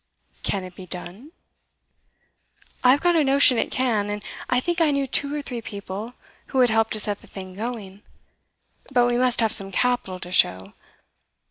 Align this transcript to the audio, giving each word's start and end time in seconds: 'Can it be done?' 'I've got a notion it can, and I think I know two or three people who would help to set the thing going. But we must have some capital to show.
'Can 0.41 0.63
it 0.63 0.73
be 0.73 0.87
done?' 0.87 1.31
'I've 2.83 3.01
got 3.01 3.15
a 3.15 3.23
notion 3.23 3.59
it 3.59 3.69
can, 3.69 4.09
and 4.09 4.25
I 4.49 4.59
think 4.59 4.81
I 4.81 4.89
know 4.89 5.05
two 5.05 5.31
or 5.35 5.43
three 5.43 5.61
people 5.61 6.15
who 6.47 6.57
would 6.57 6.71
help 6.71 6.89
to 6.89 6.99
set 6.99 7.21
the 7.21 7.27
thing 7.27 7.53
going. 7.53 8.01
But 8.91 9.05
we 9.05 9.15
must 9.17 9.41
have 9.41 9.51
some 9.51 9.71
capital 9.71 10.19
to 10.21 10.31
show. 10.31 10.73